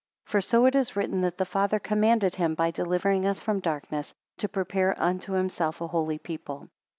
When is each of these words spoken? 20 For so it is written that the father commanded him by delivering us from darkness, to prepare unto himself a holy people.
20 0.25 0.31
For 0.31 0.41
so 0.41 0.65
it 0.65 0.75
is 0.75 0.95
written 0.95 1.21
that 1.21 1.37
the 1.37 1.45
father 1.45 1.77
commanded 1.77 2.33
him 2.33 2.55
by 2.55 2.71
delivering 2.71 3.27
us 3.27 3.39
from 3.39 3.59
darkness, 3.59 4.15
to 4.37 4.49
prepare 4.49 4.99
unto 4.99 5.33
himself 5.33 5.79
a 5.79 5.85
holy 5.85 6.17
people. 6.17 6.69